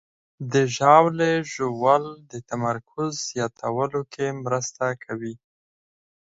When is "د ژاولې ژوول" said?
0.53-2.03